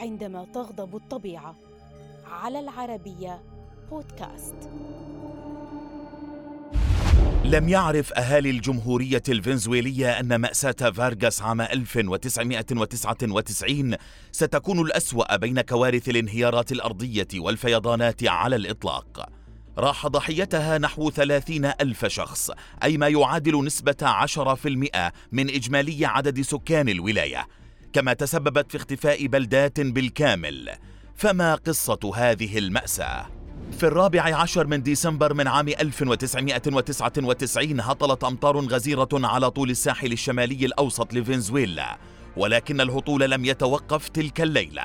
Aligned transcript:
عندما 0.00 0.46
تغضب 0.54 0.96
الطبيعة. 0.96 1.54
على 2.30 2.60
العربية 2.60 3.42
بودكاست. 3.90 4.54
لم 7.44 7.68
يعرف 7.68 8.12
أهالي 8.12 8.50
الجمهورية 8.50 9.22
الفنزويلية 9.28 10.20
أن 10.20 10.36
مأساة 10.36 10.72
فارغاس 10.72 11.42
عام 11.42 11.60
1999 11.60 13.96
ستكون 14.32 14.80
الأسوأ 14.80 15.36
بين 15.36 15.60
كوارث 15.60 16.08
الانهيارات 16.08 16.72
الأرضية 16.72 17.28
والفيضانات 17.34 18.28
على 18.28 18.56
الإطلاق. 18.56 19.28
راح 19.78 20.06
ضحيتها 20.06 20.78
نحو 20.78 21.10
ثلاثين 21.10 21.64
ألف 21.64 22.06
شخص 22.06 22.50
أي 22.82 22.98
ما 22.98 23.08
يعادل 23.08 23.64
نسبة 23.64 23.96
عشرة 24.02 24.54
في 24.54 24.68
المئة 24.68 25.12
من 25.32 25.50
إجمالي 25.50 26.06
عدد 26.06 26.40
سكان 26.40 26.88
الولاية. 26.88 27.46
كما 27.92 28.12
تسببت 28.12 28.70
في 28.70 28.76
اختفاء 28.76 29.26
بلدات 29.26 29.80
بالكامل. 29.80 30.70
فما 31.14 31.54
قصة 31.54 32.12
هذه 32.14 32.58
المأساة؟ 32.58 33.26
في 33.78 33.86
الرابع 33.86 34.36
عشر 34.36 34.66
من 34.66 34.82
ديسمبر 34.82 35.34
من 35.34 35.48
عام 35.48 35.68
1999 35.68 37.80
هطلت 37.80 38.24
أمطار 38.24 38.58
غزيرة 38.58 39.08
على 39.12 39.50
طول 39.50 39.70
الساحل 39.70 40.12
الشمالي 40.12 40.66
الأوسط 40.66 41.14
لفنزويلا 41.14 41.98
ولكن 42.36 42.80
الهطول 42.80 43.30
لم 43.30 43.44
يتوقف 43.44 44.08
تلك 44.08 44.40
الليلة. 44.40 44.82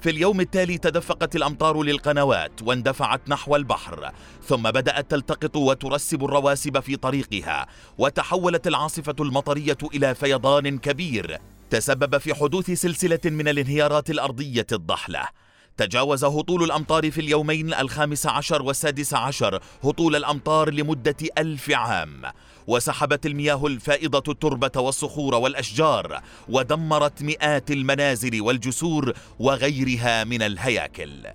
في 0.00 0.10
اليوم 0.10 0.40
التالي 0.40 0.78
تدفقت 0.78 1.36
الأمطار 1.36 1.82
للقنوات 1.82 2.62
واندفعت 2.62 3.20
نحو 3.28 3.56
البحر 3.56 4.12
ثم 4.44 4.62
بدأت 4.62 5.10
تلتقط 5.10 5.56
وترسب 5.56 6.24
الرواسب 6.24 6.80
في 6.80 6.96
طريقها 6.96 7.66
وتحولت 7.98 8.66
العاصفة 8.66 9.14
المطرية 9.20 9.78
إلى 9.94 10.14
فيضان 10.14 10.78
كبير. 10.78 11.38
تسبب 11.70 12.18
في 12.18 12.34
حدوث 12.34 12.70
سلسلة 12.70 13.20
من 13.24 13.48
الانهيارات 13.48 14.10
الأرضية 14.10 14.66
الضحلة. 14.72 15.28
تجاوز 15.76 16.24
هطول 16.24 16.64
الأمطار 16.64 17.10
في 17.10 17.20
اليومين 17.20 17.74
الخامس 17.74 18.26
عشر 18.26 18.62
والسادس 18.62 19.14
عشر 19.14 19.60
هطول 19.84 20.16
الأمطار 20.16 20.70
لمدة 20.70 21.16
ألف 21.38 21.70
عام. 21.70 22.22
وسحبت 22.66 23.26
المياه 23.26 23.66
الفائضة 23.66 24.32
التربة 24.32 24.80
والصخور 24.80 25.34
والأشجار 25.34 26.20
ودمرت 26.48 27.22
مئات 27.22 27.70
المنازل 27.70 28.40
والجسور 28.40 29.12
وغيرها 29.38 30.24
من 30.24 30.42
الهياكل. 30.42 31.26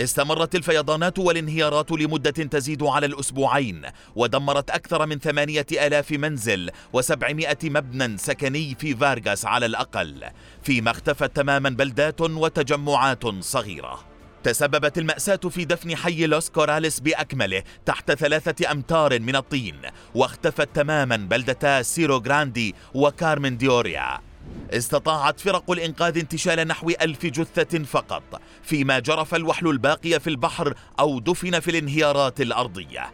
استمرت 0.00 0.54
الفيضانات 0.54 1.18
والانهيارات 1.18 1.92
لمدة 1.92 2.30
تزيد 2.30 2.82
على 2.82 3.06
الأسبوعين 3.06 3.82
ودمرت 4.16 4.70
أكثر 4.70 5.06
من 5.06 5.18
ثمانية 5.18 5.66
آلاف 5.72 6.12
منزل 6.12 6.70
وسبعمائة 6.92 7.58
مبنى 7.64 8.18
سكني 8.18 8.74
في 8.74 8.96
فارغاس 8.96 9.46
على 9.46 9.66
الأقل 9.66 10.24
فيما 10.62 10.90
اختفت 10.90 11.36
تماما 11.36 11.68
بلدات 11.68 12.20
وتجمعات 12.20 13.26
صغيرة. 13.26 14.04
تسببت 14.42 14.98
المأساة 14.98 15.36
في 15.36 15.64
دفن 15.64 15.96
حي 15.96 16.26
لوس 16.26 16.50
كوراليس 16.50 17.00
بأكمله 17.00 17.62
تحت 17.86 18.12
ثلاثة 18.12 18.72
أمتار 18.72 19.20
من 19.20 19.36
الطين 19.36 19.76
واختفت 20.14 20.68
تماما 20.74 21.16
بلدتا 21.16 21.82
سيرو 21.82 22.20
جراندي 22.20 22.74
وكارمن 22.94 23.56
ديوريا. 23.56 24.18
استطاعت 24.70 25.40
فرق 25.40 25.70
الإنقاذ 25.70 26.18
انتشال 26.18 26.68
نحو 26.68 26.90
ألف 26.90 27.26
جثة 27.26 27.84
فقط 27.84 28.40
فيما 28.62 28.98
جرف 28.98 29.34
الوحل 29.34 29.68
الباقي 29.68 30.20
في 30.20 30.30
البحر 30.30 30.74
أو 31.00 31.20
دفن 31.20 31.60
في 31.60 31.70
الانهيارات 31.70 32.40
الأرضية. 32.40 33.12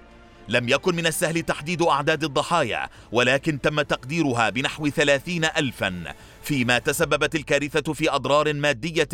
لم 0.49 0.69
يكن 0.69 0.97
من 0.97 1.07
السهل 1.07 1.43
تحديد 1.43 1.83
أعداد 1.83 2.25
الضحايا 2.25 2.89
ولكن 3.13 3.61
تم 3.61 3.81
تقديرها 3.81 4.51
بنحو 4.51 4.89
ثلاثين 4.89 5.45
ألفا 5.45 6.15
فيما 6.43 6.79
تسببت 6.79 7.35
الكارثة 7.35 7.93
في 7.93 8.11
أضرار 8.11 8.53
مادية 8.53 9.09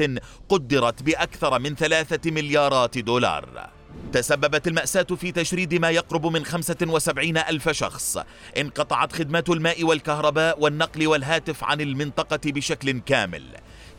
قدرت 0.48 1.02
بأكثر 1.02 1.58
من 1.58 1.74
ثلاثة 1.74 2.30
مليارات 2.30 2.98
دولار. 2.98 3.75
تسببت 4.16 4.68
المأساة 4.68 5.02
في 5.02 5.32
تشريد 5.32 5.74
ما 5.74 5.90
يقرب 5.90 6.26
من 6.26 6.44
75 6.44 7.38
ألف 7.38 7.68
شخص. 7.68 8.18
انقطعت 8.58 9.12
خدمات 9.12 9.48
الماء 9.48 9.84
والكهرباء 9.84 10.60
والنقل 10.60 11.06
والهاتف 11.06 11.64
عن 11.64 11.80
المنطقة 11.80 12.40
بشكل 12.44 13.00
كامل 13.00 13.42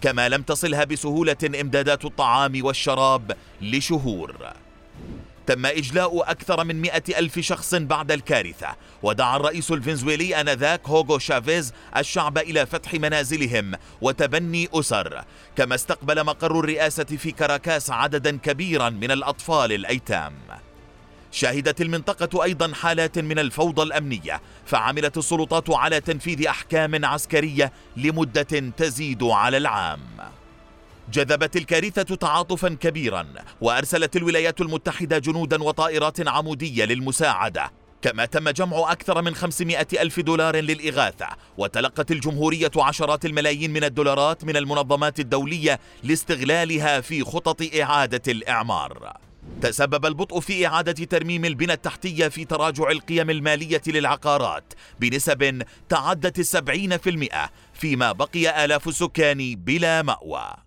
كما 0.02 0.30
لم 0.30 0.42
تصلها 0.42 0.84
بسهولة 0.84 1.38
إمدادات 1.62 2.06
الطعام 2.06 2.66
والشراب 2.66 3.32
لشهور. 3.62 4.54
تم 5.48 5.66
إجلاء 5.66 6.32
أكثر 6.32 6.64
من 6.64 6.82
مئة 6.82 7.20
ألف 7.20 7.40
شخص 7.40 7.76
بعد 7.76 8.12
الكارثة 8.12 8.76
ودعا 9.04 9.38
الرئيس 9.38 9.72
الفنزويلي 9.72 10.42
آنذاك 10.42 10.90
هوغو 10.90 11.20
شافيز 11.20 11.74
الشعب 11.98 12.38
إلى 12.38 12.66
فتح 12.66 12.94
منازلهم 12.94 13.76
وتبني 14.02 14.70
أسر. 14.74 15.24
كما 15.56 15.76
استقبل 15.76 16.24
مقر 16.24 16.60
الرئاسة 16.60 17.04
في 17.04 17.32
كاراكاس 17.32 17.92
عددا 17.92 18.38
كبيرا 18.38 18.90
من 18.90 19.12
الأطفال 19.12 19.72
الأيتام. 19.72 20.34
شهدت 21.32 21.82
المنطقة 21.82 22.44
أيضا 22.44 22.74
حالات 22.74 23.20
من 23.20 23.40
الفوضى 23.40 23.82
الأمنية 23.82 24.42
فعملت 24.66 25.18
السلطات 25.18 25.70
على 25.70 26.02
تنفيذ 26.02 26.48
أحكام 26.48 27.06
عسكرية 27.06 27.72
لمدة 27.98 28.72
تزيد 28.78 29.24
على 29.24 29.58
العام. 29.58 30.00
جذبت 31.12 31.56
الكارثة 31.56 32.16
تعاطفا 32.16 32.70
كبيرا 32.70 33.28
وأرسلت 33.62 34.16
الولايات 34.16 34.62
المتحدة 34.62 35.18
جنودا 35.18 35.64
وطائرات 35.64 36.28
عمودية 36.28 36.86
للمساعدة. 36.86 37.72
كما 38.02 38.26
تم 38.26 38.50
جمع 38.50 38.92
أكثر 38.92 39.22
من 39.22 39.36
500 39.36 39.88
ألف 39.94 40.20
دولار 40.20 40.56
للإغاثة 40.56 41.28
وتلقت 41.58 42.12
الجمهورية 42.12 42.72
عشرات 42.78 43.26
الملايين 43.26 43.74
من 43.74 43.84
الدولارات 43.84 44.46
من 44.46 44.58
المنظمات 44.58 45.20
الدولية 45.20 45.80
لاستغلالها 46.04 47.02
في 47.02 47.24
خطط 47.24 47.62
إعادة 47.82 48.22
الإعمار. 48.28 49.14
تسبب 49.62 50.06
البطء 50.06 50.40
في 50.40 50.68
إعادة 50.68 51.06
ترميم 51.06 51.46
البنى 51.46 51.74
التحتية 51.74 52.28
في 52.28 52.46
تراجع 52.46 52.92
القيم 52.92 53.30
المالية 53.30 53.82
للعقارات 53.88 54.74
بنسب 55.00 55.62
تعدت 55.90 56.40
السبعين 56.40 56.98
في 56.98 57.10
المئة 57.10 57.50
فيما 57.74 58.12
بقي 58.12 58.66
آلاف 58.66 58.88
السكان 58.88 59.56
بلا 59.56 60.02
مأوى. 60.02 60.67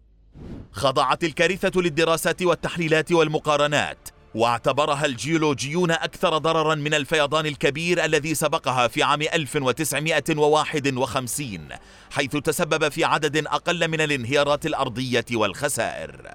خضعت 0.72 1.24
الكارثة 1.24 1.80
للدراسات 1.80 2.42
والتحليلات 2.42 3.12
والمقارنات 3.12 4.08
واعتبرها 4.34 5.06
الجيولوجيون 5.06 5.90
أكثر 5.90 6.38
ضررا 6.38 6.74
من 6.74 6.94
الفيضان 6.94 7.46
الكبير 7.46 8.04
الذي 8.04 8.34
سبقها 8.34 8.88
في 8.88 9.02
عام 9.02 9.22
1951 9.22 11.68
حيث 12.10 12.36
تسبب 12.36 12.88
في 12.88 13.04
عدد 13.04 13.46
أقل 13.46 13.88
من 13.88 14.00
الانهيارات 14.00 14.66
الأرضية 14.66 15.24
والخسائر. 15.32 16.30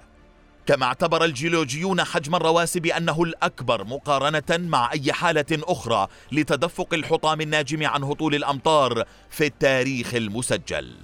كما 0.65 0.85
اعتبر 0.85 1.23
الجيولوجيون 1.23 2.03
حجم 2.03 2.35
الرواسب 2.35 2.85
أنه 2.85 3.23
الأكبر 3.23 3.83
مقارنة 3.83 4.67
مع 4.67 4.91
أي 4.91 5.13
حالة 5.13 5.45
أخرى 5.51 6.07
لتدفق 6.31 6.93
الحطام 6.93 7.41
الناجم 7.41 7.87
عن 7.87 8.03
هطول 8.03 8.35
الأمطار 8.35 9.03
في 9.29 9.45
التاريخ 9.45 10.13
المسجل. 10.13 10.95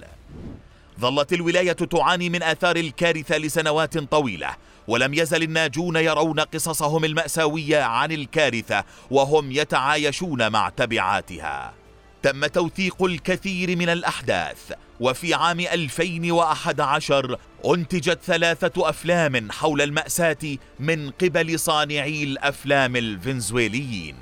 ظلت 1.00 1.32
الولاية 1.32 1.72
تعاني 1.72 2.28
من 2.28 2.42
آثار 2.42 2.76
الكارثة 2.76 3.38
لسنوات 3.38 3.98
طويلة 3.98 4.56
ولم 4.88 5.14
يزل 5.14 5.42
الناجون 5.42 5.96
يرون 5.96 6.40
قصصهم 6.40 7.04
المأساوية 7.04 7.82
عن 7.82 8.12
الكارثة 8.12 8.84
وهم 9.10 9.52
يتعايشون 9.52 10.52
مع 10.52 10.68
تبعاتها. 10.68 11.74
تم 12.22 12.46
توثيق 12.46 13.02
الكثير 13.02 13.76
من 13.76 13.88
الأحداث 13.88 14.72
وفي 15.00 15.34
عام 15.34 15.60
2011 15.60 17.36
أنتجت 17.66 18.18
ثلاثة 18.24 18.88
أفلام 18.88 19.52
حول 19.52 19.82
المأساة 19.82 20.56
من 20.80 21.10
قبل 21.10 21.58
صانعي 21.58 22.22
الأفلام 22.24 22.96
الفنزويليين. 22.96 24.16